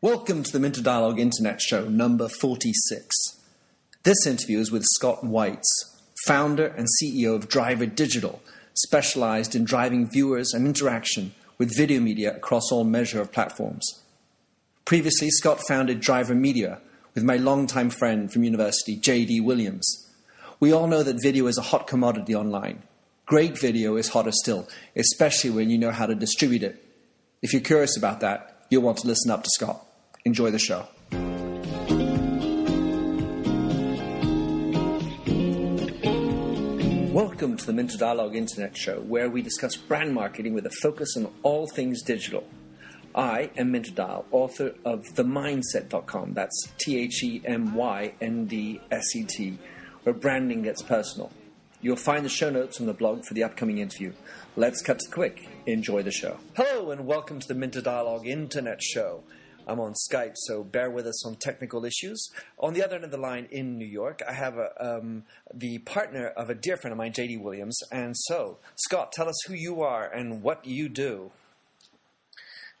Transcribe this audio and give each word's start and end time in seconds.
Welcome 0.00 0.44
to 0.44 0.52
the 0.52 0.60
Minter 0.60 0.80
Dialogue 0.80 1.18
Internet 1.18 1.60
Show, 1.60 1.88
number 1.88 2.28
46. 2.28 3.16
This 4.04 4.28
interview 4.28 4.60
is 4.60 4.70
with 4.70 4.84
Scott 4.94 5.24
Weitz, 5.24 5.64
founder 6.24 6.68
and 6.68 6.86
CEO 6.86 7.34
of 7.34 7.48
Driver 7.48 7.84
Digital, 7.84 8.40
specialized 8.74 9.56
in 9.56 9.64
driving 9.64 10.08
viewers 10.08 10.54
and 10.54 10.68
interaction 10.68 11.34
with 11.58 11.76
video 11.76 11.98
media 11.98 12.32
across 12.36 12.70
all 12.70 12.84
measure 12.84 13.20
of 13.20 13.32
platforms. 13.32 14.00
Previously, 14.84 15.30
Scott 15.30 15.58
founded 15.66 15.98
Driver 15.98 16.36
Media 16.36 16.78
with 17.16 17.24
my 17.24 17.34
longtime 17.36 17.90
friend 17.90 18.32
from 18.32 18.44
university, 18.44 18.94
J.D. 18.94 19.40
Williams. 19.40 20.08
We 20.60 20.70
all 20.70 20.86
know 20.86 21.02
that 21.02 21.20
video 21.20 21.48
is 21.48 21.58
a 21.58 21.62
hot 21.62 21.88
commodity 21.88 22.36
online. 22.36 22.84
Great 23.26 23.58
video 23.58 23.96
is 23.96 24.10
hotter 24.10 24.30
still, 24.30 24.68
especially 24.94 25.50
when 25.50 25.70
you 25.70 25.76
know 25.76 25.90
how 25.90 26.06
to 26.06 26.14
distribute 26.14 26.62
it. 26.62 26.84
If 27.42 27.52
you're 27.52 27.62
curious 27.62 27.96
about 27.96 28.20
that, 28.20 28.64
you'll 28.70 28.82
want 28.82 28.98
to 28.98 29.08
listen 29.08 29.32
up 29.32 29.42
to 29.42 29.50
Scott. 29.50 29.86
Enjoy 30.24 30.50
the 30.50 30.58
show. 30.58 30.86
Welcome 37.12 37.56
to 37.56 37.66
the 37.66 37.72
Minter 37.72 37.98
Dialogue 37.98 38.36
Internet 38.36 38.76
Show, 38.76 39.00
where 39.00 39.28
we 39.28 39.42
discuss 39.42 39.74
brand 39.76 40.14
marketing 40.14 40.54
with 40.54 40.66
a 40.66 40.70
focus 40.70 41.16
on 41.16 41.32
all 41.42 41.66
things 41.66 42.02
digital. 42.02 42.44
I 43.14 43.50
am 43.56 43.72
Minter 43.72 43.92
Dial, 43.92 44.26
author 44.30 44.74
of 44.84 45.04
TheMyndset.com. 45.14 46.34
That's 46.34 46.72
T 46.78 46.98
H 46.98 47.24
E 47.24 47.42
M 47.44 47.74
Y 47.74 48.14
N 48.20 48.46
D 48.46 48.80
S 48.90 49.16
E 49.16 49.24
T, 49.24 49.58
where 50.04 50.14
branding 50.14 50.62
gets 50.62 50.82
personal. 50.82 51.32
You'll 51.80 51.96
find 51.96 52.24
the 52.24 52.28
show 52.28 52.50
notes 52.50 52.80
on 52.80 52.86
the 52.86 52.92
blog 52.92 53.24
for 53.24 53.34
the 53.34 53.44
upcoming 53.44 53.78
interview. 53.78 54.12
Let's 54.56 54.82
cut 54.82 54.98
to 54.98 55.08
the 55.08 55.14
quick. 55.14 55.48
Enjoy 55.66 56.02
the 56.02 56.10
show. 56.10 56.38
Hello, 56.54 56.90
and 56.90 57.06
welcome 57.06 57.40
to 57.40 57.48
the 57.48 57.54
Minter 57.54 57.80
Dialogue 57.80 58.26
Internet 58.26 58.82
Show. 58.82 59.22
I'm 59.68 59.80
on 59.80 59.92
Skype, 59.92 60.32
so 60.34 60.64
bear 60.64 60.90
with 60.90 61.06
us 61.06 61.26
on 61.26 61.36
technical 61.36 61.84
issues. 61.84 62.30
On 62.58 62.72
the 62.72 62.82
other 62.82 62.96
end 62.96 63.04
of 63.04 63.10
the 63.10 63.18
line 63.18 63.46
in 63.50 63.76
New 63.76 63.86
York, 63.86 64.22
I 64.26 64.32
have 64.32 64.56
a, 64.56 64.70
um, 64.80 65.24
the 65.52 65.78
partner 65.80 66.28
of 66.28 66.48
a 66.48 66.54
dear 66.54 66.78
friend 66.78 66.92
of 66.92 66.96
mine, 66.96 67.12
JD 67.12 67.42
Williams. 67.42 67.78
And 67.92 68.16
so, 68.16 68.56
Scott, 68.76 69.12
tell 69.12 69.28
us 69.28 69.36
who 69.46 69.52
you 69.52 69.82
are 69.82 70.06
and 70.10 70.42
what 70.42 70.64
you 70.64 70.88
do. 70.88 71.32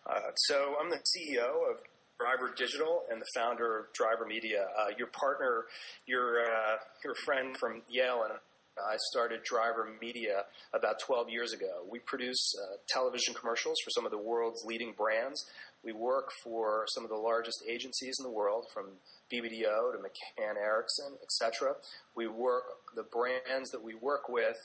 Uh, 0.06 0.30
so, 0.34 0.76
I'm 0.80 0.88
the 0.88 0.96
CEO 0.96 1.70
of 1.70 1.82
Driver 2.18 2.54
Digital 2.56 3.02
and 3.10 3.20
the 3.20 3.26
founder 3.34 3.80
of 3.80 3.92
Driver 3.92 4.24
Media. 4.26 4.66
Uh, 4.78 4.86
your 4.96 5.08
partner, 5.08 5.66
your 6.06 6.40
uh, 6.40 6.76
your 7.04 7.14
friend 7.26 7.54
from 7.58 7.82
Yale 7.90 8.22
and 8.24 8.38
I 8.86 8.96
started 9.10 9.42
Driver 9.42 9.88
Media 10.00 10.44
about 10.72 11.00
12 11.00 11.30
years 11.30 11.52
ago. 11.52 11.84
We 11.90 11.98
produce 11.98 12.54
uh, 12.54 12.76
television 12.88 13.34
commercials 13.34 13.76
for 13.84 13.90
some 13.90 14.04
of 14.04 14.10
the 14.10 14.18
world's 14.18 14.64
leading 14.64 14.92
brands. 14.96 15.44
We 15.84 15.92
work 15.92 16.30
for 16.42 16.84
some 16.88 17.04
of 17.04 17.10
the 17.10 17.16
largest 17.16 17.62
agencies 17.68 18.16
in 18.18 18.24
the 18.24 18.30
world, 18.30 18.66
from 18.72 18.86
BBDO 19.32 19.92
to 19.92 19.98
McCann 19.98 20.56
Erickson, 20.56 21.16
etc. 21.22 21.74
We 22.16 22.26
work 22.26 22.64
the 22.94 23.04
brands 23.04 23.70
that 23.70 23.82
we 23.82 23.94
work 23.94 24.28
with. 24.28 24.56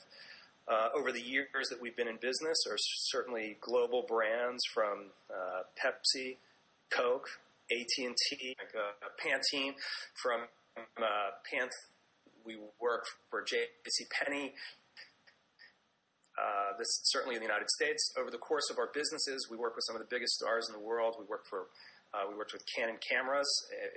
Uh, 0.66 0.88
over 0.96 1.12
the 1.12 1.20
years 1.20 1.68
that 1.68 1.80
we've 1.80 1.96
been 1.96 2.08
in 2.08 2.16
business 2.16 2.56
are 2.68 2.78
certainly 2.78 3.58
global 3.60 4.04
brands 4.08 4.62
from 4.72 5.10
uh, 5.30 5.62
Pepsi, 5.78 6.38
Coke, 6.90 7.28
AT&T, 7.70 8.56
uh, 8.60 9.08
Pantene, 9.22 9.74
from 10.14 10.40
uh, 10.76 11.30
Pant 11.50 11.70
we 12.44 12.56
work 12.80 13.04
for 13.30 13.42
J.C. 13.42 14.04
Penney. 14.10 14.54
Uh, 16.74 16.78
this 16.78 17.00
certainly 17.04 17.36
in 17.36 17.40
the 17.40 17.46
United 17.46 17.70
States. 17.70 18.12
Over 18.18 18.30
the 18.30 18.38
course 18.38 18.70
of 18.70 18.78
our 18.78 18.90
businesses, 18.92 19.46
we 19.50 19.56
work 19.56 19.76
with 19.76 19.84
some 19.86 19.96
of 19.96 20.02
the 20.02 20.08
biggest 20.10 20.34
stars 20.34 20.66
in 20.68 20.74
the 20.74 20.82
world. 20.82 21.14
We 21.18 21.24
work 21.26 21.46
for 21.48 21.66
uh, 22.14 22.30
we 22.30 22.36
worked 22.36 22.52
with 22.52 22.62
Canon 22.70 22.96
Cameras 23.02 23.50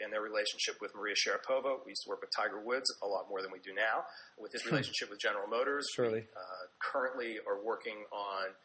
and 0.04 0.12
their 0.12 0.22
relationship 0.22 0.82
with 0.82 0.94
Maria 0.96 1.14
Sharapova. 1.14 1.86
We 1.86 1.94
used 1.94 2.02
to 2.06 2.10
work 2.10 2.22
with 2.22 2.32
Tiger 2.34 2.60
Woods 2.60 2.90
a 3.04 3.08
lot 3.08 3.30
more 3.30 3.42
than 3.42 3.52
we 3.52 3.60
do 3.60 3.74
now. 3.78 4.10
With 4.38 4.54
his 4.54 4.66
relationship 4.66 5.12
with 5.12 5.20
General 5.22 5.46
Motors, 5.48 5.86
Surely. 5.94 6.26
we 6.26 6.34
uh, 6.34 6.66
currently 6.82 7.38
are 7.46 7.62
working 7.62 8.10
on 8.10 8.58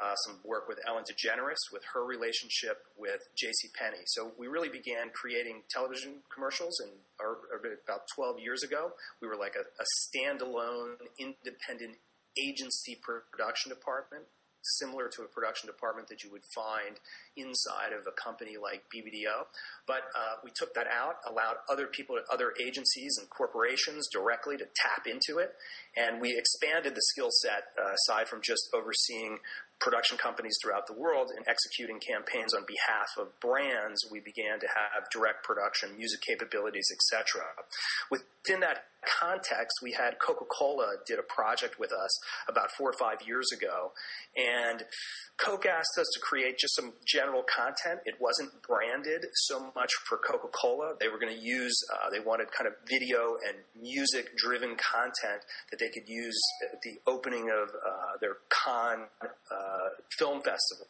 uh, 0.00 0.14
some 0.24 0.40
work 0.42 0.68
with 0.68 0.80
Ellen 0.88 1.04
DeGeneres 1.04 1.60
with 1.70 1.82
her 1.92 2.04
relationship 2.04 2.80
with 2.96 3.20
J.C. 3.36 3.68
Penney. 3.76 4.02
So 4.06 4.32
we 4.38 4.48
really 4.48 4.70
began 4.72 5.12
creating 5.12 5.62
television 5.68 6.24
commercials 6.32 6.80
and 6.80 6.90
about 7.84 8.08
12 8.16 8.40
years 8.40 8.62
ago. 8.62 8.92
We 9.20 9.28
were 9.28 9.36
like 9.36 9.54
a, 9.54 9.68
a 9.68 9.86
standalone, 10.08 10.96
independent 11.20 12.00
agency 12.38 12.98
production 13.00 13.70
department 13.70 14.24
similar 14.64 15.08
to 15.08 15.22
a 15.22 15.26
production 15.26 15.66
department 15.66 16.08
that 16.08 16.24
you 16.24 16.30
would 16.32 16.44
find 16.54 16.96
inside 17.36 17.92
of 17.92 18.06
a 18.08 18.12
company 18.12 18.56
like 18.60 18.84
BBDO. 18.88 19.44
But 19.86 20.08
uh, 20.16 20.40
we 20.42 20.50
took 20.54 20.74
that 20.74 20.86
out, 20.86 21.16
allowed 21.28 21.56
other 21.70 21.86
people, 21.86 22.16
at 22.16 22.24
other 22.32 22.52
agencies 22.60 23.16
and 23.18 23.28
corporations 23.28 24.08
directly 24.08 24.56
to 24.56 24.64
tap 24.64 25.06
into 25.06 25.38
it, 25.38 25.52
and 25.96 26.20
we 26.20 26.36
expanded 26.36 26.94
the 26.94 27.02
skill 27.12 27.28
set 27.42 27.76
uh, 27.78 27.92
aside 27.92 28.28
from 28.28 28.40
just 28.42 28.68
overseeing 28.74 29.38
production 29.80 30.16
companies 30.16 30.56
throughout 30.62 30.86
the 30.86 30.94
world 30.94 31.28
and 31.36 31.44
executing 31.48 31.98
campaigns 32.00 32.54
on 32.54 32.64
behalf 32.64 33.10
of 33.18 33.28
brands, 33.40 34.00
we 34.10 34.20
began 34.20 34.60
to 34.60 34.66
have 34.66 35.04
direct 35.10 35.44
production, 35.44 35.96
music 35.96 36.20
capabilities, 36.22 36.88
etc. 36.94 37.42
Within 38.10 38.60
that 38.60 38.84
context, 39.06 39.78
we 39.82 39.92
had 39.92 40.18
Coca 40.18 40.44
Cola 40.44 40.96
did 41.06 41.18
a 41.18 41.22
project 41.22 41.78
with 41.78 41.92
us 41.92 42.10
about 42.48 42.70
four 42.76 42.90
or 42.90 42.98
five 42.98 43.18
years 43.26 43.50
ago, 43.52 43.92
and 44.36 44.84
Coke 45.36 45.66
asked 45.66 45.98
us 45.98 46.06
to 46.14 46.20
create 46.20 46.58
just 46.58 46.76
some 46.76 46.92
general 47.06 47.42
content. 47.42 48.00
It 48.04 48.14
wasn't 48.20 48.62
branded 48.62 49.26
so 49.46 49.72
much 49.74 49.90
for 50.08 50.18
Coca 50.18 50.48
Cola. 50.48 50.94
They 51.00 51.08
were 51.08 51.18
going 51.18 51.34
to 51.34 51.42
use, 51.42 51.74
uh, 51.92 52.10
they 52.10 52.20
wanted 52.20 52.48
kind 52.56 52.68
of 52.68 52.74
video 52.88 53.34
and 53.46 53.58
music 53.80 54.36
driven 54.36 54.76
content 54.76 55.42
that 55.70 55.78
they 55.80 55.88
could 55.88 56.08
use 56.08 56.40
at 56.72 56.80
the 56.82 56.98
opening 57.10 57.50
of 57.50 57.68
uh, 57.68 58.18
their 58.20 58.36
Cannes 58.48 59.08
uh, 59.22 59.88
Film 60.18 60.40
Festival. 60.42 60.86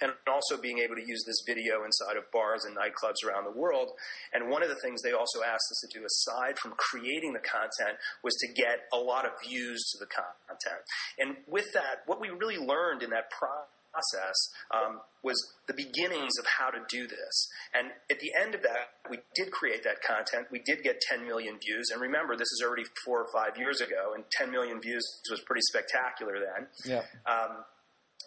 And 0.00 0.12
also 0.26 0.60
being 0.60 0.78
able 0.78 0.94
to 0.96 1.06
use 1.06 1.24
this 1.26 1.42
video 1.46 1.84
inside 1.84 2.16
of 2.16 2.30
bars 2.32 2.64
and 2.64 2.76
nightclubs 2.76 3.26
around 3.26 3.44
the 3.44 3.58
world. 3.58 3.90
And 4.32 4.50
one 4.50 4.62
of 4.62 4.68
the 4.68 4.80
things 4.82 5.02
they 5.02 5.12
also 5.12 5.42
asked 5.42 5.68
us 5.70 5.84
to 5.88 5.98
do, 5.98 6.04
aside 6.04 6.58
from 6.58 6.72
creating 6.76 7.32
the 7.32 7.44
content, 7.44 7.98
was 8.22 8.34
to 8.40 8.52
get 8.52 8.88
a 8.92 8.98
lot 8.98 9.24
of 9.24 9.32
views 9.46 9.82
to 9.92 9.98
the 9.98 10.06
content. 10.06 10.82
And 11.18 11.36
with 11.46 11.72
that, 11.74 12.02
what 12.06 12.20
we 12.20 12.30
really 12.30 12.58
learned 12.58 13.02
in 13.02 13.10
that 13.10 13.30
process 13.30 14.36
um, 14.72 15.00
was 15.22 15.36
the 15.66 15.74
beginnings 15.74 16.32
of 16.38 16.46
how 16.58 16.70
to 16.70 16.80
do 16.88 17.06
this. 17.06 17.48
And 17.74 17.92
at 18.10 18.20
the 18.20 18.30
end 18.40 18.54
of 18.54 18.62
that, 18.62 18.98
we 19.10 19.18
did 19.34 19.52
create 19.52 19.84
that 19.84 20.02
content. 20.02 20.48
We 20.50 20.60
did 20.64 20.82
get 20.82 21.00
10 21.00 21.26
million 21.26 21.58
views. 21.58 21.90
And 21.92 22.00
remember, 22.00 22.36
this 22.36 22.50
is 22.50 22.62
already 22.64 22.84
four 23.04 23.20
or 23.20 23.28
five 23.32 23.56
years 23.58 23.80
ago, 23.80 24.12
and 24.14 24.24
10 24.32 24.50
million 24.50 24.80
views 24.80 25.04
was 25.30 25.40
pretty 25.40 25.62
spectacular 25.68 26.34
then. 26.40 26.66
Yeah. 26.84 27.02
Um, 27.26 27.64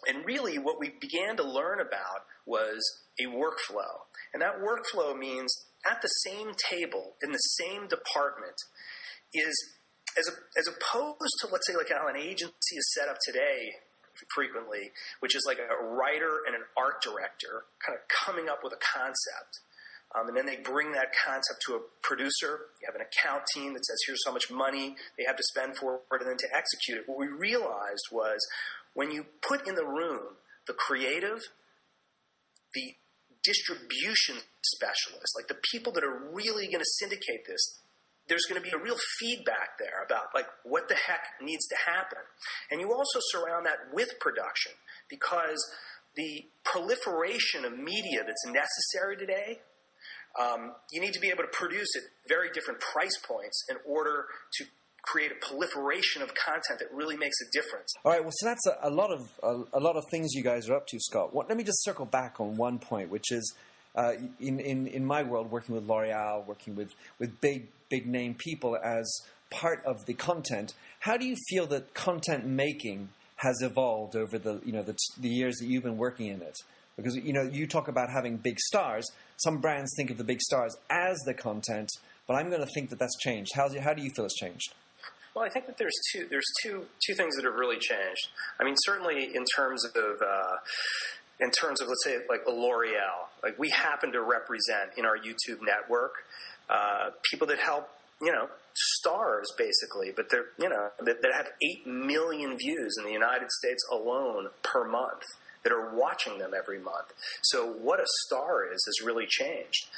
and 0.06 0.24
really, 0.24 0.58
what 0.58 0.78
we 0.78 0.92
began 1.00 1.36
to 1.36 1.42
learn 1.42 1.80
about 1.80 2.26
was 2.46 2.80
a 3.18 3.24
workflow. 3.24 4.06
And 4.32 4.42
that 4.42 4.60
workflow 4.60 5.16
means 5.18 5.54
at 5.90 6.02
the 6.02 6.08
same 6.08 6.52
table, 6.70 7.14
in 7.22 7.32
the 7.32 7.38
same 7.38 7.88
department, 7.88 8.56
is 9.32 9.54
as, 10.18 10.28
a, 10.28 10.32
as 10.58 10.68
opposed 10.68 11.34
to, 11.40 11.48
let's 11.50 11.66
say, 11.66 11.76
like 11.76 11.90
how 11.90 12.08
an 12.08 12.16
agency 12.16 12.76
is 12.76 12.94
set 12.94 13.08
up 13.08 13.16
today 13.24 13.72
frequently, 14.34 14.90
which 15.20 15.36
is 15.36 15.44
like 15.46 15.58
a 15.58 15.84
writer 15.84 16.40
and 16.46 16.54
an 16.56 16.62
art 16.76 17.02
director 17.02 17.64
kind 17.84 17.98
of 17.98 18.02
coming 18.08 18.48
up 18.48 18.60
with 18.64 18.72
a 18.72 18.80
concept. 18.80 19.60
Um, 20.14 20.28
and 20.28 20.36
then 20.36 20.46
they 20.46 20.56
bring 20.56 20.92
that 20.92 21.12
concept 21.12 21.60
to 21.66 21.74
a 21.74 21.80
producer. 22.00 22.72
You 22.80 22.86
have 22.86 22.94
an 22.94 23.04
account 23.04 23.42
team 23.52 23.74
that 23.74 23.84
says, 23.84 23.98
here's 24.06 24.22
how 24.24 24.32
much 24.32 24.50
money 24.50 24.96
they 25.18 25.24
have 25.26 25.36
to 25.36 25.42
spend 25.42 25.76
for 25.76 26.00
it, 26.12 26.22
and 26.22 26.30
then 26.30 26.38
to 26.38 26.48
execute 26.56 26.98
it. 26.98 27.04
What 27.06 27.18
we 27.18 27.26
realized 27.26 28.06
was 28.12 28.38
when 28.96 29.12
you 29.12 29.26
put 29.42 29.68
in 29.68 29.74
the 29.76 29.84
room 29.84 30.36
the 30.66 30.72
creative, 30.72 31.38
the 32.74 32.94
distribution 33.44 34.36
specialists, 34.64 35.34
like 35.36 35.46
the 35.46 35.60
people 35.70 35.92
that 35.92 36.02
are 36.02 36.30
really 36.32 36.66
going 36.66 36.80
to 36.80 36.92
syndicate 36.98 37.46
this, 37.46 37.78
there's 38.28 38.44
going 38.48 38.60
to 38.60 38.68
be 38.68 38.74
a 38.74 38.82
real 38.82 38.98
feedback 39.20 39.78
there 39.78 40.02
about 40.04 40.34
like 40.34 40.46
what 40.64 40.88
the 40.88 40.96
heck 40.96 41.22
needs 41.40 41.66
to 41.68 41.76
happen. 41.86 42.18
And 42.70 42.80
you 42.80 42.92
also 42.92 43.20
surround 43.30 43.66
that 43.66 43.92
with 43.92 44.18
production 44.18 44.72
because 45.08 45.62
the 46.16 46.46
proliferation 46.64 47.64
of 47.64 47.78
media 47.78 48.24
that's 48.26 48.46
necessary 48.46 49.16
today, 49.16 49.60
um, 50.40 50.74
you 50.90 51.00
need 51.00 51.12
to 51.12 51.20
be 51.20 51.28
able 51.28 51.44
to 51.44 51.52
produce 51.52 51.94
at 51.96 52.02
very 52.28 52.50
different 52.50 52.80
price 52.80 53.16
points 53.22 53.64
in 53.70 53.76
order 53.86 54.26
to 54.58 54.64
create 55.06 55.32
a 55.32 55.46
proliferation 55.46 56.20
of 56.20 56.34
content 56.34 56.80
that 56.80 56.92
really 56.92 57.16
makes 57.16 57.36
a 57.40 57.50
difference. 57.52 57.92
All 58.04 58.12
right, 58.12 58.22
well, 58.22 58.32
so 58.34 58.46
that's 58.46 58.66
a, 58.66 58.88
a 58.88 58.90
lot 58.90 59.10
of 59.10 59.20
a, 59.42 59.78
a, 59.78 59.80
lot 59.80 59.96
of 59.96 60.04
things 60.10 60.34
you 60.34 60.42
guys 60.42 60.68
are 60.68 60.74
up 60.74 60.86
to, 60.88 60.98
Scott. 61.00 61.34
What, 61.34 61.48
let 61.48 61.56
me 61.56 61.64
just 61.64 61.82
circle 61.84 62.06
back 62.06 62.40
on 62.40 62.56
one 62.56 62.78
point, 62.78 63.10
which 63.10 63.30
is 63.30 63.54
uh, 63.96 64.12
in, 64.40 64.60
in, 64.60 64.86
in 64.86 65.04
my 65.04 65.22
world, 65.22 65.50
working 65.50 65.74
with 65.74 65.88
L'Oreal, 65.88 66.46
working 66.46 66.76
with, 66.76 66.92
with 67.18 67.40
big, 67.40 67.68
big 67.88 68.06
name 68.06 68.34
people 68.34 68.76
as 68.76 69.22
part 69.50 69.82
of 69.86 70.04
the 70.06 70.14
content, 70.14 70.74
how 71.00 71.16
do 71.16 71.26
you 71.26 71.36
feel 71.48 71.66
that 71.66 71.94
content 71.94 72.44
making 72.44 73.08
has 73.36 73.62
evolved 73.62 74.16
over 74.16 74.38
the, 74.38 74.60
you 74.64 74.72
know, 74.72 74.82
the, 74.82 74.96
the 75.18 75.28
years 75.28 75.56
that 75.58 75.66
you've 75.66 75.82
been 75.82 75.96
working 75.96 76.26
in 76.26 76.42
it? 76.42 76.56
Because 76.96 77.14
you 77.16 77.32
know, 77.32 77.42
you 77.42 77.66
talk 77.66 77.88
about 77.88 78.08
having 78.10 78.38
big 78.38 78.58
stars. 78.58 79.10
Some 79.36 79.60
brands 79.60 79.92
think 79.96 80.10
of 80.10 80.16
the 80.16 80.24
big 80.24 80.40
stars 80.40 80.74
as 80.90 81.18
the 81.26 81.34
content, 81.34 81.90
but 82.26 82.34
I'm 82.34 82.48
going 82.48 82.62
to 82.62 82.68
think 82.74 82.90
that 82.90 82.98
that's 82.98 83.16
changed. 83.18 83.52
How's, 83.54 83.76
how 83.76 83.92
do 83.92 84.02
you 84.02 84.10
feel 84.16 84.24
it's 84.24 84.34
changed? 84.34 84.74
Well, 85.36 85.44
I 85.44 85.50
think 85.50 85.66
that 85.66 85.76
there's 85.76 85.92
two 86.12 86.26
there's 86.30 86.50
two 86.62 86.86
two 87.06 87.14
things 87.14 87.36
that 87.36 87.44
have 87.44 87.56
really 87.56 87.78
changed. 87.78 88.28
I 88.58 88.64
mean, 88.64 88.74
certainly 88.78 89.36
in 89.36 89.44
terms 89.54 89.84
of 89.84 89.94
uh, 89.94 90.56
in 91.38 91.50
terms 91.50 91.82
of 91.82 91.88
let's 91.88 92.02
say 92.04 92.16
like 92.26 92.40
L'Oreal, 92.48 93.28
like 93.42 93.58
we 93.58 93.68
happen 93.68 94.12
to 94.12 94.22
represent 94.22 94.92
in 94.96 95.04
our 95.04 95.18
YouTube 95.18 95.60
network 95.60 96.14
uh, 96.70 97.10
people 97.30 97.46
that 97.48 97.58
help 97.58 97.90
you 98.22 98.32
know 98.32 98.48
stars 98.72 99.52
basically, 99.58 100.10
but 100.16 100.30
they're 100.30 100.46
you 100.58 100.70
know 100.70 100.88
that, 101.00 101.20
that 101.20 101.32
have 101.36 101.48
eight 101.62 101.86
million 101.86 102.56
views 102.56 102.96
in 102.98 103.04
the 103.04 103.12
United 103.12 103.50
States 103.50 103.84
alone 103.92 104.48
per 104.62 104.88
month 104.88 105.24
that 105.64 105.72
are 105.72 105.94
watching 105.94 106.38
them 106.38 106.52
every 106.56 106.78
month. 106.78 107.12
So 107.42 107.66
what 107.66 108.00
a 108.00 108.06
star 108.24 108.64
is 108.72 108.82
has 108.86 109.04
really 109.04 109.26
changed. 109.26 109.88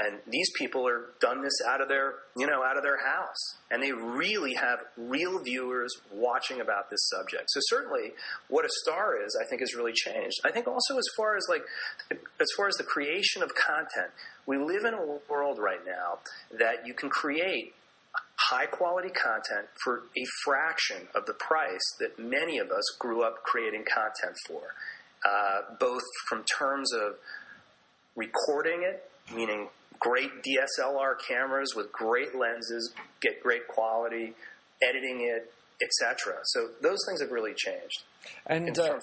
And 0.00 0.20
these 0.28 0.48
people 0.56 0.86
are 0.86 1.06
done 1.20 1.42
this 1.42 1.60
out 1.68 1.80
of 1.80 1.88
their, 1.88 2.14
you 2.36 2.46
know, 2.46 2.62
out 2.62 2.76
of 2.76 2.84
their 2.84 3.04
house, 3.04 3.56
and 3.68 3.82
they 3.82 3.90
really 3.90 4.54
have 4.54 4.78
real 4.96 5.42
viewers 5.42 5.92
watching 6.12 6.60
about 6.60 6.88
this 6.88 7.00
subject. 7.10 7.46
So 7.48 7.58
certainly, 7.64 8.12
what 8.46 8.64
a 8.64 8.68
star 8.82 9.20
is, 9.20 9.36
I 9.42 9.48
think, 9.48 9.60
has 9.60 9.74
really 9.74 9.92
changed. 9.92 10.36
I 10.44 10.52
think 10.52 10.68
also 10.68 10.98
as 10.98 11.06
far 11.16 11.36
as 11.36 11.44
like, 11.48 11.62
as 12.12 12.46
far 12.56 12.68
as 12.68 12.76
the 12.76 12.84
creation 12.84 13.42
of 13.42 13.50
content, 13.56 14.12
we 14.46 14.56
live 14.56 14.84
in 14.84 14.94
a 14.94 15.18
world 15.28 15.58
right 15.58 15.84
now 15.84 16.20
that 16.56 16.86
you 16.86 16.94
can 16.94 17.10
create 17.10 17.74
high 18.36 18.66
quality 18.66 19.10
content 19.10 19.66
for 19.82 20.04
a 20.16 20.24
fraction 20.44 21.08
of 21.16 21.26
the 21.26 21.34
price 21.34 21.82
that 21.98 22.20
many 22.20 22.58
of 22.58 22.70
us 22.70 22.84
grew 23.00 23.24
up 23.24 23.42
creating 23.42 23.84
content 23.84 24.36
for, 24.46 24.62
uh, 25.28 25.74
both 25.80 26.04
from 26.28 26.44
terms 26.56 26.92
of 26.94 27.16
recording 28.14 28.84
it, 28.84 29.10
meaning 29.34 29.68
great 29.98 30.30
DSLR 30.42 31.14
cameras 31.26 31.74
with 31.74 31.92
great 31.92 32.34
lenses, 32.34 32.92
get 33.20 33.42
great 33.42 33.66
quality, 33.68 34.34
editing 34.82 35.20
it, 35.22 35.52
etc. 35.80 36.38
So 36.44 36.68
those 36.82 36.98
things 37.06 37.20
have 37.20 37.30
really 37.30 37.54
changed. 37.54 38.02
And 38.46 38.78
uh, 38.78 38.98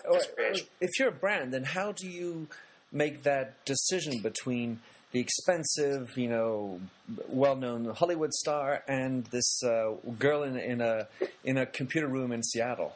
if 0.82 1.00
you're 1.00 1.10
a 1.10 1.12
brand, 1.12 1.54
then 1.54 1.64
how 1.64 1.92
do 1.92 2.08
you 2.08 2.48
make 2.92 3.24
that 3.24 3.64
decision 3.66 4.22
between 4.22 4.80
the 5.12 5.20
expensive, 5.20 6.18
you 6.18 6.28
know, 6.28 6.82
well-known 7.30 7.86
Hollywood 7.96 8.34
star 8.34 8.84
and 8.88 9.26
this 9.28 9.64
uh, 9.64 9.94
girl 10.20 10.44
in, 10.44 10.58
in 10.58 10.82
a 10.82 11.08
in 11.44 11.58
a 11.58 11.66
computer 11.66 12.08
room 12.08 12.32
in 12.32 12.44
Seattle? 12.44 12.96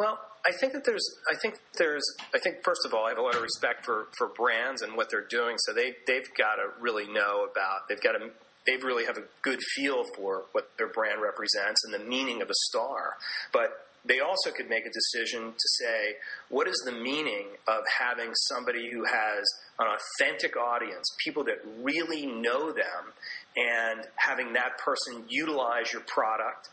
Well, 0.00 0.18
I 0.46 0.52
think 0.58 0.72
that 0.72 0.86
there's, 0.86 1.06
I 1.30 1.34
think 1.34 1.56
there's, 1.76 2.02
I 2.34 2.38
think 2.38 2.64
first 2.64 2.86
of 2.86 2.94
all, 2.94 3.04
I 3.04 3.10
have 3.10 3.18
a 3.18 3.22
lot 3.22 3.34
of 3.34 3.42
respect 3.42 3.84
for, 3.84 4.06
for 4.16 4.28
brands 4.28 4.80
and 4.80 4.96
what 4.96 5.10
they're 5.10 5.26
doing. 5.28 5.56
So 5.66 5.74
they 5.74 5.92
they've 6.06 6.26
got 6.38 6.54
to 6.54 6.70
really 6.80 7.06
know 7.06 7.44
about, 7.44 7.86
they've 7.86 8.00
got 8.00 8.12
to, 8.12 8.30
they 8.66 8.78
really 8.78 9.04
have 9.04 9.18
a 9.18 9.24
good 9.42 9.58
feel 9.76 10.04
for 10.16 10.44
what 10.52 10.70
their 10.78 10.88
brand 10.88 11.20
represents 11.20 11.84
and 11.84 11.92
the 11.92 11.98
meaning 11.98 12.40
of 12.40 12.48
a 12.48 12.54
star. 12.70 13.18
But 13.52 13.88
they 14.02 14.20
also 14.20 14.50
could 14.50 14.70
make 14.70 14.86
a 14.86 14.90
decision 14.90 15.52
to 15.52 15.68
say, 15.84 16.14
what 16.48 16.66
is 16.66 16.82
the 16.86 16.92
meaning 16.92 17.48
of 17.68 17.82
having 17.98 18.30
somebody 18.48 18.90
who 18.90 19.04
has 19.04 19.44
an 19.78 19.86
authentic 19.86 20.56
audience, 20.56 21.06
people 21.22 21.44
that 21.44 21.58
really 21.78 22.24
know 22.24 22.72
them, 22.72 23.12
and 23.54 24.06
having 24.16 24.54
that 24.54 24.78
person 24.78 25.24
utilize 25.28 25.92
your 25.92 26.00
product 26.06 26.70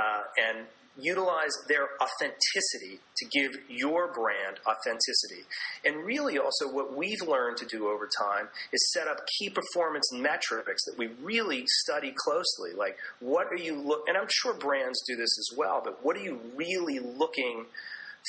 uh, 0.00 0.22
and 0.48 0.66
utilize 0.98 1.52
their 1.68 1.88
authenticity 2.00 3.00
to 3.16 3.26
give 3.26 3.52
your 3.68 4.12
brand 4.12 4.58
authenticity. 4.66 5.44
And 5.84 6.04
really, 6.04 6.38
also, 6.38 6.70
what 6.70 6.96
we've 6.96 7.22
learned 7.22 7.56
to 7.58 7.66
do 7.66 7.88
over 7.88 8.08
time 8.20 8.48
is 8.72 8.92
set 8.92 9.08
up 9.08 9.18
key 9.38 9.50
performance 9.50 10.10
metrics 10.12 10.84
that 10.84 10.96
we 10.96 11.08
really 11.22 11.64
study 11.66 12.12
closely. 12.16 12.72
Like, 12.76 12.96
what 13.20 13.46
are 13.48 13.62
you 13.62 13.76
look? 13.76 14.02
And 14.08 14.16
I'm 14.16 14.28
sure 14.28 14.54
brands 14.54 15.02
do 15.06 15.16
this 15.16 15.38
as 15.38 15.56
well. 15.56 15.80
But 15.84 16.04
what 16.04 16.16
are 16.16 16.22
you 16.22 16.40
really 16.56 16.98
looking? 16.98 17.66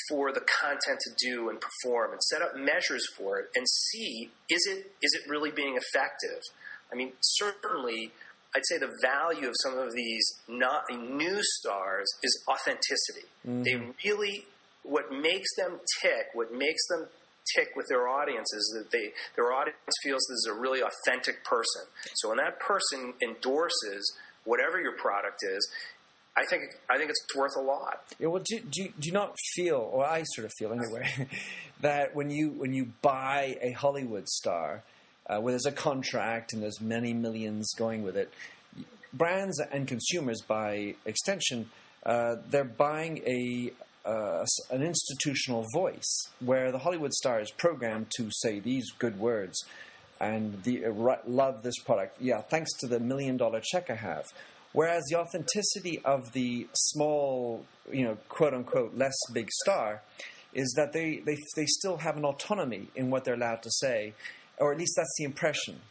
for 0.09 0.33
the 0.33 0.41
content 0.41 0.99
to 0.99 1.09
do 1.25 1.49
and 1.49 1.57
perform 1.61 2.11
and 2.11 2.21
set 2.21 2.41
up 2.41 2.53
measures 2.53 3.07
for 3.17 3.39
it 3.39 3.45
and 3.55 3.65
see 3.65 4.29
is 4.49 4.67
it 4.69 4.91
is 5.01 5.13
it 5.13 5.21
really 5.29 5.51
being 5.51 5.77
effective 5.77 6.41
i 6.91 6.95
mean 6.95 7.13
certainly 7.21 8.11
I'd 8.55 8.65
say 8.69 8.77
the 8.77 8.91
value 9.01 9.47
of 9.47 9.53
some 9.63 9.77
of 9.77 9.93
these 9.93 10.23
not 10.47 10.83
new 10.89 11.39
stars 11.41 12.07
is 12.23 12.43
authenticity. 12.47 13.27
Mm-hmm. 13.45 13.63
They 13.63 14.09
really 14.09 14.45
what 14.83 15.11
makes 15.11 15.49
them 15.57 15.79
tick, 16.01 16.27
what 16.33 16.53
makes 16.53 16.87
them 16.87 17.07
tick 17.55 17.69
with 17.75 17.87
their 17.89 18.07
audience 18.07 18.51
is 18.53 18.75
that 18.77 18.91
they 18.91 19.11
their 19.35 19.51
audience 19.51 19.77
feels 20.03 20.21
this 20.29 20.37
is 20.37 20.49
a 20.49 20.53
really 20.53 20.81
authentic 20.81 21.43
person. 21.43 21.83
So 22.15 22.29
when 22.29 22.37
that 22.37 22.59
person 22.59 23.13
endorses 23.21 24.13
whatever 24.45 24.79
your 24.79 24.93
product 24.93 25.41
is, 25.43 25.67
I 26.37 26.45
think 26.45 26.63
I 26.89 26.97
think 26.97 27.09
it's 27.09 27.25
worth 27.35 27.55
a 27.57 27.61
lot. 27.61 28.03
Yeah, 28.19 28.27
well, 28.27 28.43
do, 28.45 28.59
do, 28.59 28.89
do 28.99 29.07
you 29.07 29.13
not 29.13 29.35
feel, 29.53 29.77
or 29.77 30.05
I 30.05 30.23
sort 30.33 30.45
of 30.45 30.51
feel 30.57 30.71
anyway, 30.71 31.27
that 31.81 32.15
when 32.15 32.29
you 32.29 32.49
when 32.49 32.73
you 32.73 32.91
buy 33.01 33.57
a 33.61 33.71
Hollywood 33.71 34.27
star, 34.27 34.83
uh, 35.27 35.39
where 35.39 35.51
there's 35.51 35.65
a 35.65 35.71
contract 35.71 36.53
and 36.53 36.61
there's 36.61 36.81
many 36.81 37.13
millions 37.13 37.73
going 37.75 38.03
with 38.03 38.15
it, 38.15 38.31
brands 39.13 39.59
and 39.59 39.87
consumers, 39.87 40.41
by 40.41 40.95
extension, 41.05 41.69
uh, 42.05 42.35
they're 42.49 42.63
buying 42.63 43.17
a 43.25 43.71
uh, 44.05 44.45
an 44.69 44.83
institutional 44.83 45.65
voice 45.73 46.29
where 46.39 46.71
the 46.71 46.77
Hollywood 46.77 47.11
star 47.11 47.39
is 47.39 47.49
programmed 47.49 48.05
to 48.15 48.29
say 48.29 48.59
these 48.59 48.91
good 48.91 49.17
words 49.17 49.65
and 50.21 50.61
the, 50.63 50.85
uh, 50.85 51.15
love 51.25 51.63
this 51.63 51.79
product. 51.79 52.21
Yeah, 52.21 52.41
thanks 52.41 52.71
to 52.81 52.87
the 52.87 52.99
million 52.99 53.37
dollar 53.37 53.61
check 53.63 53.89
I 53.89 53.95
have. 53.95 54.25
Whereas 54.73 55.03
the 55.09 55.17
authenticity 55.17 56.01
of 56.05 56.33
the 56.33 56.67
small, 56.73 57.65
you 57.91 58.05
know, 58.05 58.17
quote 58.29 58.53
unquote, 58.53 58.95
less 58.95 59.15
big 59.33 59.49
star 59.51 60.01
is 60.53 60.73
that 60.77 60.93
they, 60.93 61.21
they, 61.25 61.37
they 61.55 61.65
still 61.65 61.97
have 61.97 62.15
an 62.17 62.25
autonomy 62.25 62.89
in 62.95 63.09
what 63.09 63.23
they're 63.23 63.33
allowed 63.33 63.63
to 63.63 63.71
say 63.71 64.13
or 64.59 64.71
at 64.71 64.77
least 64.77 64.93
that's 64.95 65.13
the 65.17 65.23
impression. 65.23 65.81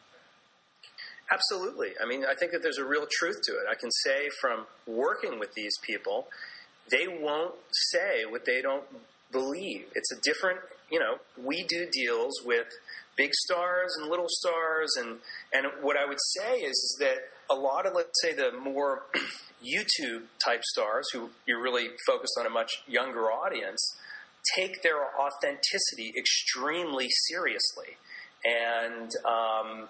Absolutely. 1.32 1.92
I 2.02 2.06
mean, 2.06 2.24
I 2.24 2.34
think 2.34 2.52
that 2.52 2.62
there's 2.62 2.78
a 2.78 2.84
real 2.84 3.06
truth 3.18 3.36
to 3.46 3.52
it. 3.52 3.64
I 3.70 3.74
can 3.74 3.90
say 4.04 4.28
from 4.40 4.66
working 4.86 5.38
with 5.38 5.54
these 5.54 5.72
people, 5.82 6.28
they 6.90 7.08
won't 7.08 7.54
say 7.90 8.24
what 8.28 8.44
they 8.44 8.60
don't 8.60 8.84
believe. 9.32 9.86
It's 9.94 10.12
a 10.12 10.20
different, 10.22 10.60
you 10.90 10.98
know, 10.98 11.16
we 11.42 11.64
do 11.64 11.88
deals 11.90 12.42
with 12.44 12.66
big 13.16 13.32
stars 13.32 13.94
and 13.98 14.10
little 14.10 14.28
stars 14.28 14.90
and 14.98 15.18
and 15.52 15.66
what 15.82 15.96
I 15.96 16.04
would 16.04 16.18
say 16.36 16.58
is, 16.58 16.72
is 16.72 16.96
that 17.00 17.18
a 17.48 17.54
lot 17.54 17.86
of 17.86 17.94
let's 17.94 18.20
say 18.22 18.32
the 18.32 18.52
more 18.52 19.02
YouTube 19.62 20.24
type 20.44 20.62
stars 20.64 21.06
who 21.12 21.30
you're 21.46 21.62
really 21.62 21.88
focused 22.06 22.34
on 22.38 22.46
a 22.46 22.50
much 22.50 22.70
younger 22.86 23.30
audience 23.30 23.96
take 24.54 24.82
their 24.82 24.98
authenticity 25.18 26.12
extremely 26.18 27.08
seriously 27.28 27.96
and 28.44 29.10
um, 29.24 29.88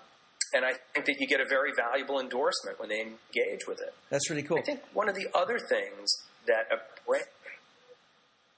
and 0.52 0.64
I 0.64 0.74
think 0.92 1.06
that 1.06 1.16
you 1.18 1.26
get 1.26 1.40
a 1.40 1.48
very 1.48 1.72
valuable 1.76 2.20
endorsement 2.20 2.78
when 2.78 2.88
they 2.88 3.00
engage 3.00 3.66
with 3.66 3.80
it. 3.80 3.92
That's 4.10 4.30
really 4.30 4.42
cool. 4.42 4.58
I 4.58 4.62
think 4.62 4.80
one 4.92 5.08
of 5.08 5.16
the 5.16 5.26
other 5.34 5.58
things 5.58 6.08
that 6.46 6.66
a 6.70 6.76
brand, 7.06 7.24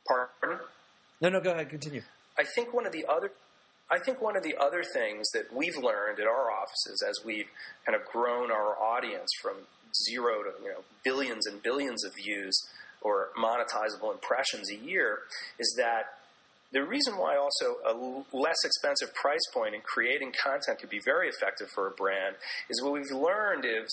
pardon? 0.07 0.61
No, 1.21 1.31
no, 1.31 1.41
go 1.41 1.53
ahead, 1.53 1.71
continue. 1.71 2.03
I 2.39 2.45
think 2.55 2.75
one 2.75 2.87
of 2.87 2.93
the 2.93 3.07
other 3.09 3.31
I 3.91 3.99
think 3.99 4.21
one 4.21 4.37
of 4.37 4.43
the 4.43 4.57
other 4.61 4.83
things 4.83 5.31
that 5.33 5.53
we've 5.53 5.77
learned 5.77 6.19
at 6.19 6.27
our 6.27 6.51
offices 6.51 7.05
as 7.09 7.25
we've 7.25 7.49
kind 7.87 7.95
of 7.95 8.05
grown 8.05 8.51
our 8.51 8.77
audience 8.77 9.31
from 9.41 9.55
zero 10.09 10.43
to 10.43 10.51
you 10.63 10.69
know 10.69 10.81
billions 11.05 11.47
and 11.47 11.63
billions 11.63 12.05
of 12.05 12.13
views 12.15 12.69
or 13.01 13.29
monetizable 13.39 14.13
impressions 14.13 14.69
a 14.71 14.77
year 14.77 15.21
is 15.59 15.75
that 15.79 16.16
the 16.73 16.83
reason 16.85 17.17
why 17.17 17.37
also 17.37 17.77
a 17.87 18.37
less 18.37 18.65
expensive 18.65 19.15
price 19.15 19.41
point 19.55 19.75
in 19.75 19.81
creating 19.81 20.33
content 20.33 20.79
could 20.81 20.91
be 20.91 21.01
very 21.05 21.29
effective 21.29 21.69
for 21.75 21.87
a 21.87 21.91
brand 21.91 22.37
is 22.69 22.83
what 22.83 22.93
we've 22.93 23.11
learned 23.13 23.65
is 23.65 23.89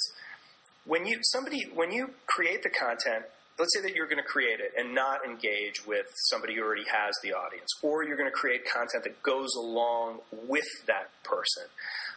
when 0.86 1.06
you 1.06 1.20
somebody 1.24 1.62
when 1.74 1.92
you 1.92 2.12
create 2.26 2.64
the 2.64 2.70
content 2.70 3.26
let's 3.60 3.74
say 3.76 3.82
that 3.82 3.96
you're 3.96 4.08
going 4.08 4.22
to 4.22 4.24
create 4.24 4.60
it 4.60 4.72
and 4.76 4.96
not 4.96 5.20
engage 5.24 5.86
with 5.86 6.08
somebody 6.30 6.56
who 6.56 6.62
already 6.64 6.86
has 6.92 7.14
the 7.24 7.32
audience 7.32 7.70
or 7.82 8.04
you're 8.04 8.18
going 8.18 8.30
to 8.30 8.36
create 8.36 8.62
content 8.66 9.04
that 9.04 9.22
goes 9.22 9.54
along 9.56 10.20
with 10.48 10.66
that 10.88 11.10
person. 11.24 11.64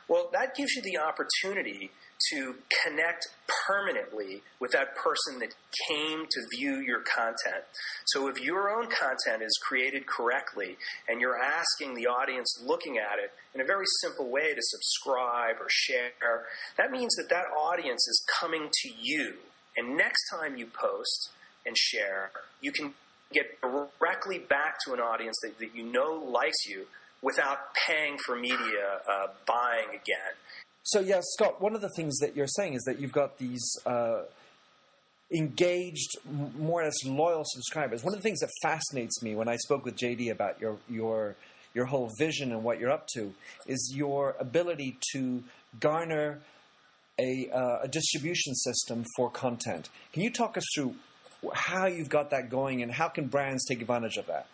Well 0.08 0.30
that 0.32 0.54
gives 0.56 0.74
you 0.74 0.82
the 0.82 0.98
opportunity 0.98 1.90
to 2.30 2.56
connect 2.82 3.26
permanently 3.66 4.42
with 4.60 4.72
that 4.72 4.96
person 4.96 5.38
that 5.40 5.54
came 5.88 6.26
to 6.30 6.56
view 6.56 6.76
your 6.78 7.00
content. 7.00 7.64
So 8.06 8.28
if 8.28 8.40
your 8.40 8.70
own 8.70 8.84
content 8.84 9.42
is 9.42 9.58
created 9.62 10.06
correctly 10.06 10.76
and 11.08 11.20
you're 11.20 11.38
asking 11.38 11.94
the 11.94 12.06
audience 12.06 12.62
looking 12.64 12.98
at 12.98 13.18
it 13.18 13.32
in 13.54 13.60
a 13.60 13.64
very 13.64 13.84
simple 14.00 14.30
way 14.30 14.54
to 14.54 14.60
subscribe 14.60 15.56
or 15.60 15.66
share, 15.68 16.44
that 16.78 16.90
means 16.90 17.14
that 17.16 17.28
that 17.30 17.44
audience 17.58 18.06
is 18.08 18.24
coming 18.40 18.68
to 18.72 18.90
you. 19.00 19.34
And 19.76 19.96
next 19.96 20.28
time 20.30 20.56
you 20.56 20.66
post 20.66 21.30
and 21.66 21.76
share, 21.76 22.30
you 22.60 22.72
can 22.72 22.94
get 23.32 23.60
directly 23.60 24.38
back 24.38 24.76
to 24.86 24.94
an 24.94 25.00
audience 25.00 25.36
that, 25.42 25.58
that 25.58 25.74
you 25.74 25.84
know 25.84 26.14
likes 26.14 26.66
you 26.66 26.86
without 27.22 27.74
paying 27.86 28.16
for 28.24 28.36
media 28.36 29.00
uh, 29.10 29.26
buying 29.46 29.88
again. 29.88 30.34
So, 30.88 31.00
yeah, 31.00 31.18
Scott, 31.20 31.60
one 31.60 31.74
of 31.74 31.80
the 31.80 31.88
things 31.96 32.16
that 32.18 32.36
you're 32.36 32.46
saying 32.46 32.74
is 32.74 32.82
that 32.84 33.00
you've 33.00 33.10
got 33.12 33.38
these 33.38 33.76
uh, 33.86 34.22
engaged, 35.32 36.16
more 36.56 36.82
or 36.82 36.84
less 36.84 37.04
loyal 37.04 37.42
subscribers. 37.44 38.04
One 38.04 38.14
of 38.14 38.20
the 38.20 38.22
things 38.22 38.38
that 38.38 38.50
fascinates 38.62 39.20
me 39.20 39.34
when 39.34 39.48
I 39.48 39.56
spoke 39.56 39.84
with 39.84 39.96
JD 39.96 40.30
about 40.30 40.60
your, 40.60 40.76
your, 40.88 41.34
your 41.74 41.86
whole 41.86 42.08
vision 42.20 42.52
and 42.52 42.62
what 42.62 42.78
you're 42.78 42.92
up 42.92 43.08
to 43.14 43.34
is 43.66 43.94
your 43.96 44.36
ability 44.38 44.96
to 45.12 45.42
garner 45.80 46.38
a, 47.18 47.50
uh, 47.52 47.80
a 47.82 47.88
distribution 47.88 48.54
system 48.54 49.04
for 49.16 49.28
content. 49.28 49.88
Can 50.12 50.22
you 50.22 50.30
talk 50.30 50.56
us 50.56 50.64
through 50.72 50.94
how 51.52 51.86
you've 51.86 52.10
got 52.10 52.30
that 52.30 52.48
going 52.48 52.82
and 52.82 52.92
how 52.92 53.08
can 53.08 53.26
brands 53.26 53.64
take 53.64 53.80
advantage 53.80 54.18
of 54.18 54.28
that? 54.28 54.46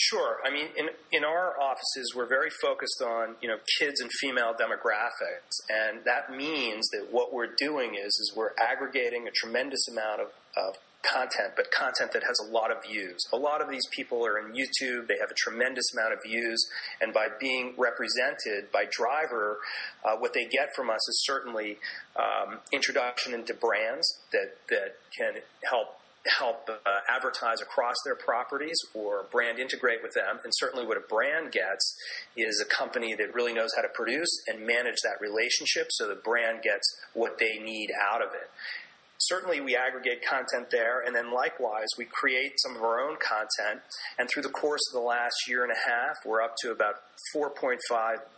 Sure. 0.00 0.38
I 0.46 0.52
mean, 0.52 0.68
in 0.76 0.90
in 1.10 1.24
our 1.24 1.60
offices, 1.60 2.12
we're 2.14 2.28
very 2.28 2.50
focused 2.62 3.02
on 3.04 3.34
you 3.42 3.48
know 3.48 3.56
kids 3.80 4.00
and 4.00 4.08
female 4.20 4.54
demographics, 4.54 5.58
and 5.68 6.04
that 6.04 6.30
means 6.30 6.88
that 6.90 7.08
what 7.10 7.32
we're 7.34 7.52
doing 7.58 7.96
is 7.96 8.06
is 8.06 8.32
we're 8.36 8.52
aggregating 8.62 9.26
a 9.26 9.32
tremendous 9.32 9.88
amount 9.88 10.20
of, 10.20 10.28
of 10.56 10.76
content, 11.02 11.54
but 11.56 11.72
content 11.72 12.12
that 12.12 12.22
has 12.22 12.38
a 12.38 12.48
lot 12.48 12.70
of 12.70 12.76
views. 12.88 13.18
A 13.32 13.36
lot 13.36 13.60
of 13.60 13.68
these 13.68 13.82
people 13.90 14.24
are 14.24 14.38
in 14.38 14.52
YouTube. 14.52 15.08
They 15.08 15.18
have 15.18 15.32
a 15.32 15.36
tremendous 15.36 15.92
amount 15.92 16.12
of 16.12 16.20
views, 16.24 16.64
and 17.00 17.12
by 17.12 17.26
being 17.40 17.74
represented 17.76 18.70
by 18.72 18.84
Driver, 18.88 19.58
uh, 20.04 20.14
what 20.14 20.32
they 20.32 20.44
get 20.44 20.68
from 20.76 20.90
us 20.90 21.08
is 21.08 21.24
certainly 21.26 21.78
um, 22.14 22.60
introduction 22.72 23.34
into 23.34 23.52
brands 23.52 24.06
that 24.30 24.58
that 24.68 24.94
can 25.18 25.42
help 25.68 25.97
help 26.38 26.68
uh, 26.68 26.74
advertise 27.08 27.60
across 27.60 27.96
their 28.04 28.16
properties 28.16 28.76
or 28.94 29.26
brand 29.30 29.58
integrate 29.58 30.02
with 30.02 30.14
them. 30.14 30.38
And 30.44 30.52
certainly, 30.56 30.86
what 30.86 30.96
a 30.96 31.06
brand 31.08 31.52
gets 31.52 31.96
is 32.36 32.60
a 32.60 32.74
company 32.74 33.14
that 33.14 33.34
really 33.34 33.52
knows 33.52 33.70
how 33.76 33.82
to 33.82 33.88
produce 33.94 34.30
and 34.46 34.66
manage 34.66 35.00
that 35.02 35.20
relationship 35.20 35.88
so 35.90 36.08
the 36.08 36.14
brand 36.14 36.62
gets 36.62 36.96
what 37.14 37.38
they 37.38 37.58
need 37.58 37.88
out 38.12 38.22
of 38.22 38.28
it 38.34 38.50
certainly 39.18 39.60
we 39.60 39.76
aggregate 39.76 40.24
content 40.24 40.70
there, 40.70 41.00
and 41.00 41.14
then 41.14 41.32
likewise 41.32 41.88
we 41.96 42.04
create 42.04 42.52
some 42.56 42.76
of 42.76 42.82
our 42.82 43.00
own 43.00 43.16
content. 43.16 43.82
And 44.18 44.28
through 44.28 44.42
the 44.42 44.48
course 44.48 44.80
of 44.90 45.00
the 45.00 45.06
last 45.06 45.48
year 45.48 45.62
and 45.62 45.72
a 45.72 45.88
half, 45.88 46.16
we're 46.24 46.42
up 46.42 46.54
to 46.62 46.70
about 46.70 46.96
4.5 47.34 47.78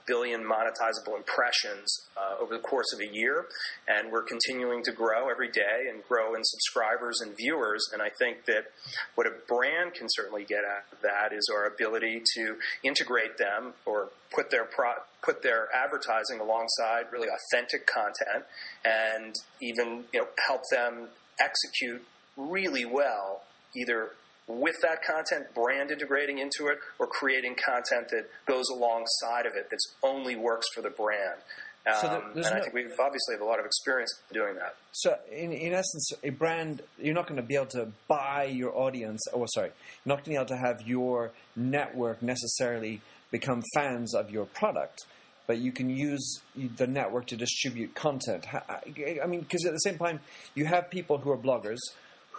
billion 0.06 0.42
monetizable 0.42 1.16
impressions 1.16 1.86
uh, 2.16 2.42
over 2.42 2.56
the 2.56 2.62
course 2.62 2.92
of 2.92 3.00
a 3.00 3.06
year, 3.06 3.44
and 3.86 4.10
we're 4.10 4.22
continuing 4.22 4.82
to 4.84 4.92
grow 4.92 5.28
every 5.30 5.50
day 5.50 5.86
and 5.88 6.02
grow 6.08 6.34
in 6.34 6.42
subscribers 6.42 7.20
and 7.20 7.36
viewers. 7.36 7.88
And 7.92 8.02
I 8.02 8.10
think 8.18 8.46
that 8.46 8.72
what 9.14 9.26
a 9.26 9.32
brand 9.46 9.94
can 9.94 10.06
certainly 10.10 10.44
get 10.44 10.64
at 10.64 11.00
that 11.02 11.32
is 11.32 11.48
our 11.52 11.66
ability 11.66 12.22
to 12.36 12.56
integrate 12.82 13.38
them 13.38 13.74
or 13.84 14.08
put 14.34 14.50
their 14.50 14.64
pro- 14.64 15.02
put 15.22 15.42
their 15.42 15.68
advertising 15.74 16.40
alongside 16.40 17.06
really 17.12 17.28
authentic 17.28 17.86
content 17.86 18.44
and 18.84 19.34
even 19.60 20.04
you 20.12 20.20
know 20.20 20.26
help 20.46 20.62
them 20.70 21.08
execute 21.38 22.04
really 22.36 22.84
well 22.84 23.42
either 23.76 24.10
with 24.46 24.74
that 24.82 25.02
content, 25.04 25.54
brand 25.54 25.90
integrating 25.90 26.38
into 26.38 26.66
it, 26.68 26.78
or 26.98 27.06
creating 27.06 27.54
content 27.54 28.08
that 28.10 28.26
goes 28.46 28.68
alongside 28.68 29.46
of 29.46 29.54
it 29.54 29.70
that 29.70 29.78
only 30.02 30.36
works 30.36 30.66
for 30.74 30.82
the 30.82 30.90
brand. 30.90 31.40
Um, 31.86 31.94
so 32.00 32.22
and 32.34 32.36
no, 32.36 32.42
I 32.42 32.60
think 32.60 32.74
we 32.74 32.84
obviously 32.84 33.34
have 33.34 33.40
a 33.40 33.44
lot 33.44 33.58
of 33.58 33.64
experience 33.64 34.12
doing 34.32 34.56
that. 34.56 34.74
So, 34.92 35.16
in, 35.32 35.52
in 35.52 35.72
essence, 35.72 36.12
a 36.22 36.28
brand, 36.30 36.82
you're 36.98 37.14
not 37.14 37.26
going 37.26 37.40
to 37.40 37.46
be 37.46 37.54
able 37.54 37.66
to 37.66 37.88
buy 38.06 38.44
your 38.44 38.76
audience, 38.76 39.22
or 39.32 39.46
sorry, 39.48 39.68
you're 39.68 40.16
not 40.16 40.16
going 40.16 40.24
to 40.24 40.30
be 40.30 40.36
able 40.36 40.46
to 40.46 40.58
have 40.58 40.82
your 40.86 41.30
network 41.56 42.22
necessarily 42.22 43.00
become 43.30 43.62
fans 43.74 44.14
of 44.14 44.30
your 44.30 44.46
product, 44.46 45.04
but 45.46 45.58
you 45.58 45.72
can 45.72 45.90
use 45.90 46.40
the 46.76 46.86
network 46.86 47.26
to 47.26 47.36
distribute 47.36 47.94
content. 47.94 48.46
I 48.52 49.26
mean, 49.26 49.40
because 49.40 49.64
at 49.64 49.72
the 49.72 49.78
same 49.78 49.98
time, 49.98 50.20
you 50.54 50.66
have 50.66 50.90
people 50.90 51.18
who 51.18 51.30
are 51.30 51.38
bloggers 51.38 51.78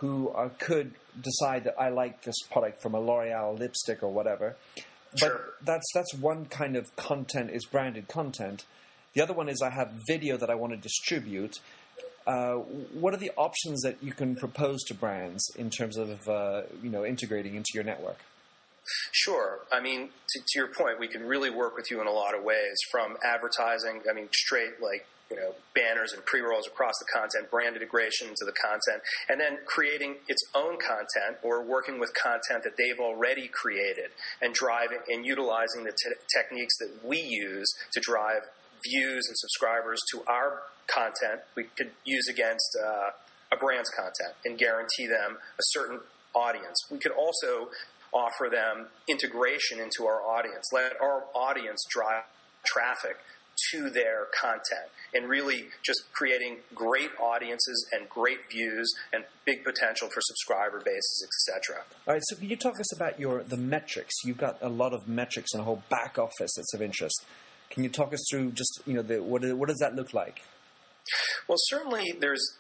who 0.01 0.29
are, 0.29 0.50
could 0.57 0.91
decide 1.21 1.63
that 1.65 1.79
I 1.79 1.89
like 1.89 2.24
this 2.24 2.36
product 2.51 2.81
from 2.81 2.95
a 2.95 3.00
L'Oreal 3.00 3.57
lipstick 3.57 4.01
or 4.01 4.12
whatever. 4.12 4.55
But 5.12 5.19
sure. 5.19 5.41
that's 5.63 5.86
that's 5.93 6.13
one 6.15 6.45
kind 6.45 6.75
of 6.75 6.95
content 6.95 7.51
is 7.51 7.65
branded 7.65 8.07
content. 8.07 8.65
The 9.13 9.21
other 9.21 9.33
one 9.33 9.48
is 9.48 9.62
I 9.62 9.69
have 9.69 9.93
video 10.07 10.38
that 10.38 10.50
I 10.50 10.55
want 10.55 10.74
to 10.74 10.77
distribute. 10.77 11.60
Uh, 12.25 12.55
what 12.93 13.13
are 13.13 13.17
the 13.17 13.31
options 13.36 13.81
that 13.81 13.98
you 14.01 14.13
can 14.13 14.36
propose 14.36 14.83
to 14.83 14.93
brands 14.93 15.43
in 15.55 15.69
terms 15.69 15.98
of 15.98 16.27
uh, 16.27 16.63
you 16.81 16.89
know 16.89 17.05
integrating 17.05 17.55
into 17.55 17.71
your 17.74 17.83
network? 17.83 18.17
Sure. 19.11 19.59
I 19.71 19.79
mean, 19.79 20.09
to, 20.29 20.39
to, 20.39 20.59
your 20.59 20.67
point, 20.67 21.00
we 21.00 21.07
can 21.07 21.23
really 21.23 21.50
work 21.50 21.75
with 21.75 21.91
you 21.91 22.01
in 22.01 22.07
a 22.07 22.11
lot 22.11 22.35
of 22.35 22.43
ways 22.43 22.77
from 22.91 23.17
advertising, 23.23 24.01
I 24.09 24.13
mean, 24.13 24.29
straight 24.33 24.81
like, 24.81 25.05
you 25.29 25.38
know, 25.38 25.55
banners 25.73 26.11
and 26.11 26.25
pre 26.25 26.41
rolls 26.41 26.67
across 26.67 26.93
the 27.00 27.05
content, 27.05 27.50
brand 27.50 27.75
integration 27.75 28.27
into 28.27 28.43
the 28.45 28.51
content, 28.51 29.01
and 29.29 29.39
then 29.39 29.59
creating 29.65 30.17
its 30.27 30.43
own 30.53 30.77
content 30.77 31.38
or 31.41 31.63
working 31.63 32.00
with 32.00 32.11
content 32.13 32.63
that 32.63 32.75
they've 32.77 33.00
already 33.00 33.47
created 33.47 34.11
and 34.41 34.53
driving 34.53 35.00
and 35.07 35.25
utilizing 35.25 35.85
the 35.85 35.91
t- 35.91 36.15
techniques 36.35 36.77
that 36.79 37.05
we 37.05 37.21
use 37.21 37.67
to 37.93 38.01
drive 38.01 38.41
views 38.83 39.25
and 39.27 39.38
subscribers 39.38 40.00
to 40.11 40.21
our 40.27 40.63
content. 40.88 41.41
We 41.55 41.65
could 41.77 41.91
use 42.03 42.27
against 42.27 42.77
uh, 42.83 43.11
a 43.53 43.57
brand's 43.57 43.89
content 43.89 44.35
and 44.43 44.57
guarantee 44.57 45.07
them 45.07 45.38
a 45.38 45.63
certain 45.71 46.01
audience. 46.33 46.77
We 46.89 46.97
could 46.97 47.11
also 47.11 47.69
offer 48.13 48.50
them 48.50 48.88
integration 49.08 49.80
into 49.80 50.06
our 50.06 50.22
audience. 50.22 50.68
Let 50.74 50.94
our 51.01 51.24
audience 51.34 51.84
drive 51.89 52.24
traffic 52.65 53.18
to 53.72 53.89
their 53.89 54.27
content 54.39 54.89
and 55.13 55.27
really 55.27 55.65
just 55.84 56.01
creating 56.13 56.58
great 56.74 57.12
audiences 57.20 57.86
and 57.91 58.08
great 58.10 58.39
views 58.50 58.94
and 59.13 59.24
big 59.46 59.63
potential 59.63 60.08
for 60.13 60.22
subscriber 60.22 60.80
bases, 60.80 61.27
etc. 61.50 61.84
All 62.08 62.13
right, 62.13 62.24
so 62.25 62.36
can 62.38 62.50
you 62.50 62.56
talk 62.56 62.80
us 62.80 62.96
about 62.96 63.20
your 63.20 63.44
the 63.44 63.58
metrics? 63.58 64.15
You've 64.24 64.38
got 64.38 64.58
a 64.62 64.70
lot 64.70 64.94
of 64.94 65.08
metrics 65.08 65.53
and 65.53 65.62
a 65.62 65.63
whole 65.65 65.84
back 65.89 66.18
office 66.18 66.53
that's 66.56 66.74
of 66.74 66.82
interest. 66.82 67.25
Can 67.70 67.84
you 67.84 67.89
talk 67.89 68.13
us 68.13 68.24
through 68.30 68.51
just 68.51 68.82
you 68.86 68.94
know 68.94 69.01
the, 69.01 69.22
what 69.22 69.44
what 69.56 69.70
does 69.70 69.80
that 69.80 69.96
look 69.96 70.13
like? 70.13 70.41
Well, 71.48 71.58
certainly 71.60 72.13
there's 72.20 72.58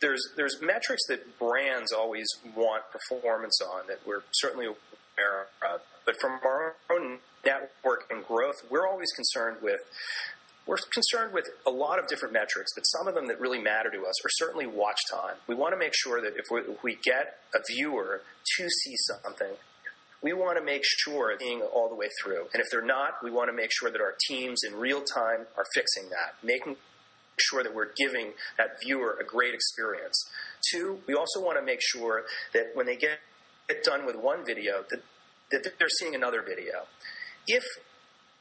there's 0.00 0.22
there's 0.36 0.60
metrics 0.60 1.02
that 1.08 1.38
brands 1.38 1.92
always 1.92 2.26
want 2.54 2.82
performance 2.90 3.58
on 3.62 3.86
that 3.88 4.00
we're 4.06 4.22
certainly 4.32 4.68
of. 5.18 5.80
But 6.04 6.20
from 6.20 6.38
our 6.44 6.76
own 6.90 7.18
network 7.44 8.10
and 8.10 8.24
growth, 8.26 8.56
we're 8.70 8.86
always 8.86 9.10
concerned 9.12 9.58
with 9.62 9.80
we're 10.66 10.78
concerned 10.94 11.34
with 11.34 11.44
a 11.66 11.70
lot 11.70 11.98
of 11.98 12.08
different 12.08 12.32
metrics, 12.32 12.72
but 12.74 12.84
some 12.84 13.06
of 13.06 13.14
them 13.14 13.28
that 13.28 13.38
really 13.38 13.60
matter 13.60 13.90
to 13.90 14.06
us 14.06 14.24
are 14.24 14.30
certainly 14.30 14.66
watch 14.66 14.96
time. 15.10 15.34
We 15.46 15.54
want 15.54 15.74
to 15.74 15.78
make 15.78 15.92
sure 15.94 16.22
that 16.22 16.32
if 16.38 16.46
we, 16.50 16.60
if 16.60 16.82
we 16.82 16.96
get 17.04 17.36
a 17.54 17.58
viewer 17.70 18.22
to 18.56 18.70
see 18.70 18.94
something, 18.96 19.56
we 20.22 20.32
want 20.32 20.56
to 20.56 20.64
make 20.64 20.82
sure 20.84 21.36
seeing 21.38 21.60
all 21.60 21.90
the 21.90 21.94
way 21.94 22.08
through. 22.22 22.46
And 22.54 22.62
if 22.62 22.66
they're 22.70 22.80
not, 22.80 23.22
we 23.22 23.30
want 23.30 23.50
to 23.50 23.52
make 23.52 23.70
sure 23.70 23.90
that 23.90 24.00
our 24.00 24.14
teams 24.26 24.62
in 24.66 24.74
real 24.74 25.02
time 25.02 25.46
are 25.54 25.66
fixing 25.74 26.04
that, 26.08 26.42
making 26.42 26.76
sure 27.38 27.62
that 27.62 27.74
we're 27.74 27.92
giving 27.94 28.32
that 28.56 28.80
viewer 28.82 29.18
a 29.20 29.24
great 29.24 29.52
experience. 29.52 30.30
Two, 30.72 31.00
we 31.06 31.14
also 31.14 31.44
want 31.44 31.58
to 31.58 31.64
make 31.64 31.80
sure 31.82 32.24
that 32.54 32.70
when 32.72 32.86
they 32.86 32.96
get, 32.96 33.18
get 33.68 33.84
done 33.84 34.06
with 34.06 34.16
one 34.16 34.44
video, 34.44 34.84
that, 34.90 35.00
that 35.50 35.78
they're 35.78 35.88
seeing 35.88 36.14
another 36.14 36.42
video. 36.42 36.86
If 37.46 37.64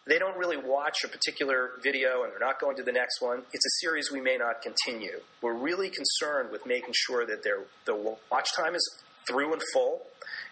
they 0.06 0.20
don't 0.20 0.38
really 0.38 0.58
watch 0.58 1.04
a 1.04 1.08
particular 1.08 1.72
video 1.82 2.24
and 2.24 2.32
they're 2.32 2.40
not 2.40 2.60
going 2.60 2.76
to 2.78 2.84
the 2.84 2.92
next 2.92 3.22
one, 3.22 3.44
it's 3.54 3.66
a 3.66 3.74
series 3.82 4.12
we 4.12 4.20
may 4.20 4.38
not 4.38 4.62
continue. 4.62 5.22
We're 5.42 5.58
really 5.58 5.90
concerned 5.90 6.52
with 6.52 6.66
making 6.66 6.94
sure 6.94 7.26
that 7.26 7.44
their 7.44 7.64
the 7.86 7.96
watch 8.30 8.50
time 8.56 8.76
is 8.76 9.03
through 9.28 9.54
and 9.54 9.62
full 9.74 10.02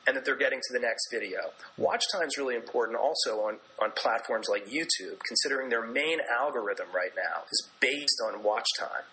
and 0.08 0.16
that 0.18 0.26
they're 0.26 0.38
getting 0.38 0.60
to 0.60 0.74
the 0.74 0.80
next 0.80 1.10
video. 1.12 1.52
Watch 1.78 2.04
time 2.12 2.28
is 2.28 2.38
really 2.38 2.56
important 2.56 2.98
also 2.98 3.42
on, 3.42 3.58
on 3.82 3.92
platforms 3.92 4.48
like 4.50 4.68
YouTube, 4.68 5.20
considering 5.28 5.70
their 5.70 5.86
main 5.86 6.20
algorithm 6.40 6.88
right 6.94 7.12
now 7.16 7.44
is 7.52 7.70
based 7.80 8.22
on 8.28 8.44
watch 8.44 8.66
time. 8.80 9.06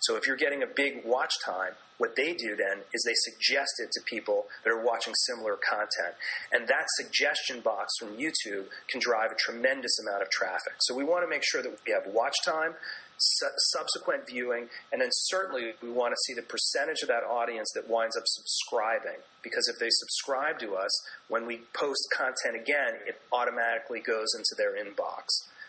So 0.00 0.16
if 0.16 0.26
you're 0.26 0.36
getting 0.36 0.62
a 0.62 0.66
big 0.66 1.04
watch 1.04 1.32
time, 1.44 1.72
what 1.98 2.16
they 2.16 2.32
do 2.32 2.56
then 2.56 2.80
is 2.94 3.04
they 3.04 3.12
suggest 3.14 3.72
it 3.78 3.90
to 3.92 4.00
people 4.06 4.46
that 4.64 4.70
are 4.70 4.82
watching 4.82 5.12
similar 5.26 5.56
content. 5.56 6.16
And 6.50 6.66
that 6.68 6.86
suggestion 6.96 7.60
box 7.60 7.92
from 8.00 8.16
YouTube 8.16 8.72
can 8.88 9.00
drive 9.00 9.30
a 9.30 9.36
tremendous 9.38 9.98
amount 10.00 10.22
of 10.22 10.30
traffic. 10.30 10.72
So 10.80 10.94
we 10.94 11.04
want 11.04 11.24
to 11.24 11.28
make 11.28 11.42
sure 11.44 11.60
that 11.60 11.70
we 11.86 11.92
have 11.92 12.10
watch 12.12 12.34
time, 12.42 12.72
su- 13.20 13.46
subsequent 13.72 14.26
viewing, 14.26 14.68
and 14.92 15.00
then 15.00 15.10
certainly 15.12 15.72
we 15.82 15.90
want 15.90 16.12
to 16.12 16.18
see 16.26 16.34
the 16.34 16.42
percentage 16.42 17.02
of 17.02 17.08
that 17.08 17.22
audience 17.22 17.70
that 17.74 17.88
winds 17.88 18.16
up 18.16 18.24
subscribing. 18.26 19.20
Because 19.42 19.68
if 19.68 19.78
they 19.78 19.88
subscribe 19.90 20.58
to 20.60 20.74
us, 20.74 20.90
when 21.28 21.46
we 21.46 21.60
post 21.72 22.02
content 22.16 22.56
again, 22.60 22.94
it 23.06 23.20
automatically 23.32 24.00
goes 24.00 24.28
into 24.34 24.54
their 24.56 24.72
inbox. 24.76 25.24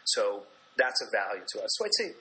So 0.05 0.43
that's 0.77 1.01
a 1.01 1.07
value 1.11 1.43
to 1.55 1.63
us. 1.63 1.69
So 1.77 1.85
I'd 1.85 1.95
say 1.97 2.15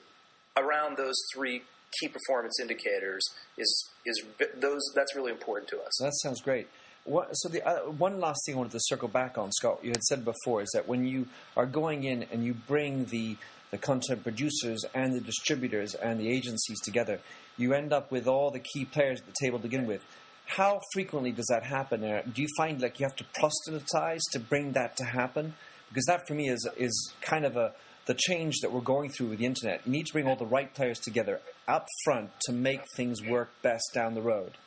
around 0.57 0.97
those 0.97 1.15
three 1.33 1.63
key 1.99 2.07
performance 2.07 2.57
indicators 2.61 3.23
is 3.57 3.89
is 4.05 4.23
those 4.55 4.81
that's 4.95 5.15
really 5.15 5.31
important 5.31 5.69
to 5.69 5.77
us. 5.77 5.97
That 5.99 6.13
sounds 6.21 6.41
great. 6.41 6.67
What, 7.03 7.29
so 7.33 7.49
the 7.49 7.67
uh, 7.67 7.91
one 7.91 8.19
last 8.19 8.41
thing 8.45 8.55
I 8.55 8.59
wanted 8.59 8.73
to 8.73 8.79
circle 8.81 9.07
back 9.07 9.35
on, 9.35 9.51
Scott, 9.51 9.79
you 9.81 9.89
had 9.89 10.03
said 10.03 10.23
before 10.23 10.61
is 10.61 10.69
that 10.75 10.87
when 10.87 11.03
you 11.03 11.27
are 11.57 11.65
going 11.65 12.03
in 12.03 12.23
and 12.31 12.45
you 12.45 12.53
bring 12.53 13.05
the 13.05 13.37
the 13.71 13.77
content 13.77 14.23
producers 14.23 14.85
and 14.93 15.13
the 15.13 15.21
distributors 15.21 15.95
and 15.95 16.19
the 16.19 16.29
agencies 16.29 16.79
together, 16.81 17.19
you 17.57 17.73
end 17.73 17.93
up 17.93 18.11
with 18.11 18.27
all 18.27 18.51
the 18.51 18.59
key 18.59 18.85
players 18.85 19.19
at 19.21 19.25
the 19.25 19.33
table 19.41 19.57
to 19.57 19.63
begin 19.63 19.87
with. 19.87 20.03
How 20.45 20.79
frequently 20.93 21.31
does 21.31 21.47
that 21.47 21.63
happen? 21.63 22.03
Uh, 22.03 22.21
do 22.31 22.41
you 22.41 22.47
find 22.57 22.81
like 22.81 22.99
you 22.99 23.05
have 23.05 23.15
to 23.15 23.25
proselytize 23.33 24.21
to 24.33 24.39
bring 24.39 24.73
that 24.73 24.97
to 24.97 25.05
happen? 25.05 25.53
Because 25.89 26.05
that 26.05 26.27
for 26.27 26.33
me 26.33 26.49
is 26.49 26.67
is 26.77 27.13
kind 27.21 27.45
of 27.45 27.55
a 27.55 27.73
the 28.07 28.13
change 28.13 28.55
that 28.61 28.71
we're 28.71 28.81
going 28.81 29.09
through 29.11 29.27
with 29.27 29.39
the 29.39 29.45
internet. 29.45 29.81
You 29.85 29.91
need 29.91 30.07
to 30.07 30.13
bring 30.13 30.27
all 30.27 30.35
the 30.35 30.45
right 30.45 30.73
players 30.73 30.99
together 30.99 31.39
up 31.67 31.85
front 32.03 32.31
to 32.41 32.51
make 32.51 32.81
things 32.95 33.21
work 33.21 33.49
best 33.61 33.83
down 33.93 34.15
the 34.15 34.21
road. 34.21 34.57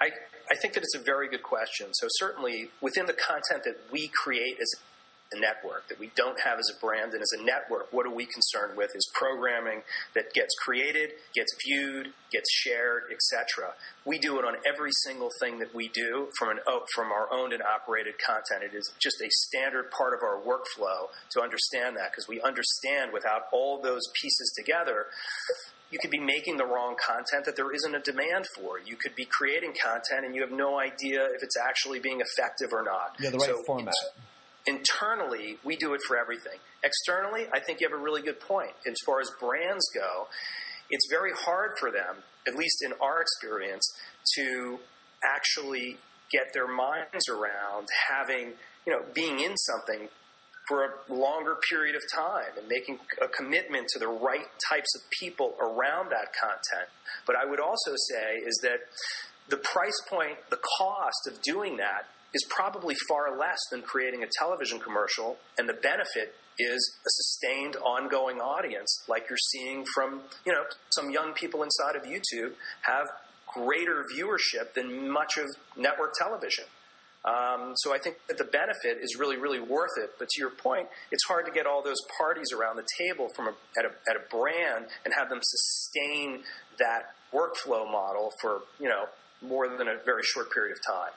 I 0.00 0.10
I 0.50 0.56
think 0.60 0.74
that 0.74 0.82
it's 0.82 0.96
a 0.96 1.02
very 1.04 1.28
good 1.28 1.42
question. 1.42 1.88
So 1.92 2.06
certainly 2.10 2.70
within 2.80 3.06
the 3.06 3.12
content 3.12 3.64
that 3.64 3.76
we 3.92 4.10
create 4.22 4.56
as 4.60 4.74
a 5.34 5.40
network 5.40 5.88
that 5.88 5.98
we 5.98 6.10
don't 6.16 6.40
have 6.40 6.58
as 6.58 6.68
a 6.74 6.78
brand 6.80 7.12
and 7.12 7.22
as 7.22 7.32
a 7.38 7.42
network, 7.42 7.92
what 7.92 8.06
are 8.06 8.14
we 8.14 8.26
concerned 8.26 8.76
with 8.76 8.90
is 8.94 9.08
programming 9.14 9.82
that 10.14 10.32
gets 10.32 10.54
created, 10.64 11.10
gets 11.34 11.54
viewed, 11.66 12.12
gets 12.30 12.50
shared, 12.50 13.04
etc. 13.10 13.74
We 14.04 14.18
do 14.18 14.38
it 14.38 14.44
on 14.44 14.54
every 14.66 14.90
single 15.04 15.30
thing 15.40 15.58
that 15.58 15.74
we 15.74 15.88
do 15.88 16.28
from 16.38 16.50
an 16.50 16.58
oh, 16.66 16.84
from 16.94 17.12
our 17.12 17.32
owned 17.32 17.52
and 17.52 17.62
operated 17.62 18.14
content. 18.18 18.62
It 18.72 18.76
is 18.76 18.92
just 19.00 19.20
a 19.20 19.28
standard 19.30 19.90
part 19.90 20.14
of 20.14 20.20
our 20.22 20.40
workflow 20.40 21.08
to 21.32 21.42
understand 21.42 21.96
that 21.96 22.12
because 22.12 22.28
we 22.28 22.40
understand 22.40 23.12
without 23.12 23.42
all 23.52 23.80
those 23.80 24.02
pieces 24.20 24.52
together 24.56 25.06
you 25.92 25.98
could 26.00 26.10
be 26.10 26.18
making 26.18 26.56
the 26.56 26.64
wrong 26.64 26.96
content 26.96 27.44
that 27.44 27.54
there 27.54 27.72
isn't 27.72 27.94
a 27.94 28.00
demand 28.00 28.46
for. 28.56 28.80
You 28.80 28.96
could 28.96 29.14
be 29.14 29.26
creating 29.26 29.74
content 29.80 30.24
and 30.24 30.34
you 30.34 30.40
have 30.40 30.50
no 30.50 30.80
idea 30.80 31.22
if 31.36 31.42
it's 31.42 31.56
actually 31.62 32.00
being 32.00 32.20
effective 32.20 32.72
or 32.72 32.82
not. 32.82 33.14
Yeah, 33.20 33.30
the 33.30 33.36
right 33.36 33.48
so 33.48 33.62
format. 33.66 33.94
Internally, 34.66 35.58
we 35.64 35.76
do 35.76 35.94
it 35.94 36.00
for 36.06 36.16
everything. 36.16 36.58
Externally, 36.84 37.46
I 37.52 37.58
think 37.60 37.80
you 37.80 37.88
have 37.88 37.98
a 37.98 38.02
really 38.02 38.22
good 38.22 38.40
point. 38.40 38.72
As 38.86 38.94
far 39.04 39.20
as 39.20 39.30
brands 39.40 39.84
go, 39.94 40.28
it's 40.90 41.06
very 41.10 41.32
hard 41.32 41.72
for 41.80 41.90
them, 41.90 42.22
at 42.46 42.54
least 42.54 42.82
in 42.84 42.92
our 43.00 43.20
experience, 43.20 43.84
to 44.36 44.78
actually 45.24 45.98
get 46.30 46.52
their 46.54 46.68
minds 46.68 47.28
around 47.28 47.88
having, 48.08 48.52
you 48.86 48.92
know, 48.92 49.02
being 49.14 49.40
in 49.40 49.56
something 49.56 50.08
for 50.68 50.84
a 50.84 51.12
longer 51.12 51.56
period 51.68 51.96
of 51.96 52.02
time 52.14 52.56
and 52.56 52.68
making 52.68 52.98
a 53.20 53.28
commitment 53.28 53.88
to 53.88 53.98
the 53.98 54.06
right 54.06 54.46
types 54.70 54.94
of 54.94 55.02
people 55.20 55.54
around 55.60 56.10
that 56.10 56.32
content. 56.40 56.88
But 57.26 57.36
I 57.36 57.44
would 57.44 57.60
also 57.60 57.92
say 58.10 58.36
is 58.36 58.60
that 58.62 58.78
the 59.48 59.56
price 59.56 60.00
point, 60.08 60.38
the 60.50 60.60
cost 60.78 61.26
of 61.26 61.42
doing 61.42 61.78
that 61.78 62.06
is 62.34 62.44
probably 62.48 62.94
far 63.08 63.38
less 63.38 63.58
than 63.70 63.82
creating 63.82 64.22
a 64.22 64.26
television 64.38 64.78
commercial, 64.78 65.36
and 65.58 65.68
the 65.68 65.74
benefit 65.74 66.34
is 66.58 66.96
a 67.00 67.10
sustained 67.10 67.76
ongoing 67.76 68.38
audience 68.38 69.02
like 69.08 69.24
you're 69.28 69.38
seeing 69.38 69.84
from 69.94 70.20
you 70.44 70.52
know 70.52 70.64
some 70.90 71.10
young 71.10 71.32
people 71.32 71.62
inside 71.62 71.96
of 71.96 72.02
youtube 72.02 72.52
have 72.82 73.06
greater 73.46 74.04
viewership 74.14 74.74
than 74.74 75.08
much 75.10 75.38
of 75.38 75.46
network 75.78 76.12
television 76.12 76.64
um, 77.24 77.74
so 77.76 77.94
I 77.94 77.98
think 77.98 78.16
that 78.26 78.36
the 78.36 78.44
benefit 78.44 78.98
is 79.00 79.16
really, 79.16 79.36
really 79.36 79.60
worth 79.60 79.92
it. 79.96 80.10
But 80.18 80.28
to 80.28 80.40
your 80.40 80.50
point, 80.50 80.88
it's 81.12 81.22
hard 81.24 81.46
to 81.46 81.52
get 81.52 81.66
all 81.66 81.82
those 81.82 82.00
parties 82.18 82.52
around 82.52 82.76
the 82.76 82.86
table 82.98 83.28
from 83.36 83.46
a, 83.46 83.54
at, 83.78 83.84
a, 83.84 83.90
at 84.10 84.16
a 84.16 84.28
brand 84.28 84.86
and 85.04 85.14
have 85.16 85.28
them 85.28 85.38
sustain 85.40 86.42
that 86.78 87.14
workflow 87.32 87.90
model 87.90 88.32
for 88.40 88.62
you 88.80 88.88
know 88.88 89.04
more 89.40 89.68
than 89.68 89.88
a 89.88 89.98
very 90.04 90.22
short 90.24 90.50
period 90.52 90.76
of 90.76 90.82
time. 90.84 91.12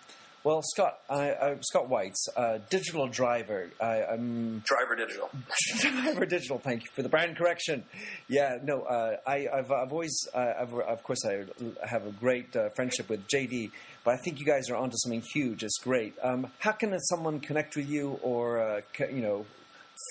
Well, 0.45 0.61
Scott, 0.61 0.99
I, 1.09 1.31
I, 1.31 1.57
Scott 1.61 1.89
Weitz 1.89 2.29
uh, 2.37 2.59
digital 2.69 3.07
driver. 3.07 3.71
I, 3.81 4.13
am 4.13 4.61
driver 4.63 4.95
digital. 4.95 5.31
driver 5.79 6.27
digital. 6.27 6.59
Thank 6.59 6.83
you 6.83 6.89
for 6.93 7.01
the 7.01 7.09
brand 7.09 7.35
correction. 7.35 7.83
Yeah, 8.27 8.59
no, 8.61 8.83
uh, 8.83 9.17
I, 9.25 9.47
have 9.51 9.71
I've 9.71 9.91
always, 9.91 10.15
uh, 10.35 10.53
I've, 10.61 10.71
of 10.71 11.01
course, 11.01 11.25
I 11.25 11.45
have 11.87 12.05
a 12.05 12.11
great 12.11 12.55
uh, 12.55 12.69
friendship 12.75 13.09
with 13.09 13.27
JD, 13.27 13.71
but 14.03 14.13
I 14.13 14.17
think 14.17 14.39
you 14.39 14.45
guys 14.45 14.69
are 14.69 14.75
onto 14.75 14.97
something 14.97 15.23
huge. 15.33 15.63
It's 15.63 15.79
great. 15.79 16.13
Um, 16.21 16.51
how 16.59 16.73
can 16.73 16.95
someone 16.99 17.39
connect 17.39 17.75
with 17.75 17.89
you, 17.89 18.19
or 18.21 18.59
uh, 18.61 18.81
you 18.99 19.23
know, 19.23 19.47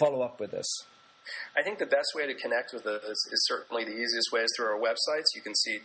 follow 0.01 0.23
up 0.23 0.41
with 0.41 0.51
this? 0.51 0.67
I 1.57 1.63
think 1.63 1.79
the 1.79 1.87
best 1.87 2.09
way 2.17 2.27
to 2.27 2.35
connect 2.35 2.73
with 2.75 2.85
us 2.89 3.07
is 3.07 3.47
certainly 3.47 3.85
the 3.85 3.95
easiest 3.95 4.33
way 4.33 4.41
is 4.41 4.53
through 4.57 4.67
our 4.67 4.81
websites. 4.81 5.31
You 5.37 5.43
can 5.43 5.55
see 5.55 5.79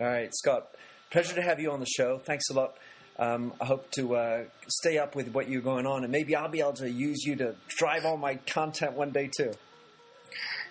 All 0.00 0.06
right, 0.06 0.34
Scott. 0.34 0.68
Pleasure 1.10 1.34
to 1.34 1.42
have 1.42 1.60
you 1.60 1.70
on 1.70 1.80
the 1.80 1.86
show. 1.86 2.16
Thanks 2.18 2.48
a 2.48 2.54
lot. 2.54 2.78
Um, 3.18 3.52
I 3.60 3.66
hope 3.66 3.90
to 3.92 4.16
uh, 4.16 4.44
stay 4.68 4.98
up 4.98 5.14
with 5.14 5.28
what 5.28 5.48
you're 5.48 5.60
going 5.60 5.86
on, 5.86 6.02
and 6.02 6.10
maybe 6.10 6.34
I'll 6.34 6.48
be 6.48 6.60
able 6.60 6.72
to 6.74 6.90
use 6.90 7.24
you 7.24 7.36
to 7.36 7.54
drive 7.68 8.04
all 8.04 8.16
my 8.16 8.36
content 8.36 8.94
one 8.94 9.10
day 9.10 9.28
too. 9.36 9.52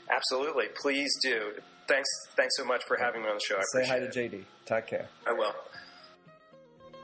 Absolutely, 0.09 0.65
please 0.75 1.11
do. 1.21 1.53
Thanks, 1.87 2.09
thanks 2.35 2.57
so 2.57 2.65
much 2.65 2.83
for 2.87 2.97
having 2.97 3.21
me 3.21 3.29
on 3.29 3.35
the 3.35 3.41
show. 3.41 3.57
I 3.57 3.63
Say 3.73 3.87
hi 3.87 3.99
to 3.99 4.07
JD. 4.07 4.43
Take 4.65 4.87
care. 4.87 5.07
I 5.27 5.33
will. 5.33 5.53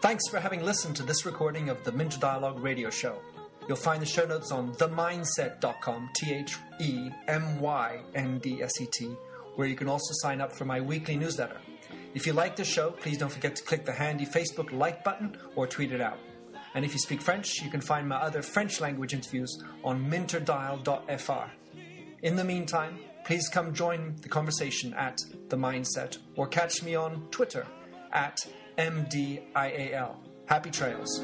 Thanks 0.02 0.28
for 0.28 0.40
having 0.40 0.64
listened 0.64 0.96
to 0.98 1.04
this 1.04 1.26
recording 1.26 1.70
of 1.70 1.84
the 1.84 1.92
Minter 1.92 2.20
Dialogue 2.20 2.60
radio 2.60 2.90
show. 2.90 3.20
You'll 3.68 3.78
find 3.78 4.02
the 4.02 4.06
show 4.06 4.26
notes 4.26 4.52
on 4.52 4.74
themyndset.com, 4.76 6.10
T 6.16 6.34
H 6.34 6.56
E 6.80 7.10
M 7.28 7.60
Y 7.60 8.00
N 8.16 8.40
D 8.40 8.62
S 8.62 8.80
E 8.80 8.88
T, 8.92 9.06
where 9.56 9.68
you 9.68 9.76
can 9.76 9.90
also 9.90 10.14
sign 10.22 10.40
up 10.40 10.54
for 10.54 10.66
my 10.66 10.80
weekly 10.80 11.18
newsletter. 11.18 11.58
If 12.18 12.26
you 12.26 12.34
like 12.34 12.56
the 12.56 12.66
show, 12.66 12.90
please 12.90 13.20
don't 13.20 13.32
forget 13.32 13.56
to 13.58 13.64
click 13.64 13.86
the 13.86 13.92
handy 13.92 14.26
Facebook 14.26 14.72
like 14.72 15.04
button 15.04 15.38
or 15.56 15.68
tweet 15.68 15.92
it 15.92 16.02
out. 16.02 16.18
And 16.74 16.84
if 16.84 16.92
you 16.92 16.98
speak 16.98 17.22
French, 17.22 17.62
you 17.62 17.70
can 17.70 17.80
find 17.80 18.10
my 18.10 18.16
other 18.16 18.42
French 18.42 18.82
language 18.82 19.14
interviews 19.14 19.56
on 19.84 20.04
minterdial.fr. 20.04 21.52
In 22.24 22.36
the 22.36 22.44
meantime, 22.44 22.98
please 23.24 23.48
come 23.50 23.72
join 23.72 24.16
the 24.24 24.30
conversation 24.30 24.96
at 24.96 25.20
The 25.50 25.58
Myndset 25.58 26.18
or 26.36 26.48
catch 26.48 26.82
me 26.82 26.96
on 26.96 27.28
Twitter 27.30 27.68
at 28.12 28.40
MDIAL. 28.80 30.16
Happy 30.48 30.72
trails. 30.72 31.24